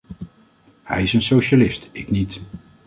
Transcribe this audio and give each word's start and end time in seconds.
Hij 0.83 1.01
is 1.03 1.13
een 1.13 1.21
socialist, 1.21 1.89
ik 1.91 2.11
niet. 2.11 2.41